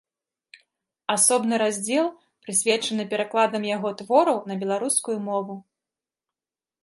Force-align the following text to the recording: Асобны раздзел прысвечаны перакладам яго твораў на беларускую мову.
Асобны 1.15 1.59
раздзел 1.63 2.07
прысвечаны 2.47 3.03
перакладам 3.13 3.61
яго 3.75 3.89
твораў 3.99 4.37
на 4.53 4.57
беларускую 4.63 5.17
мову. 5.27 5.55